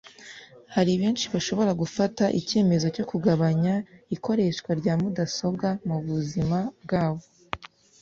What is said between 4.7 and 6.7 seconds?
rya mudasobwa mu buzima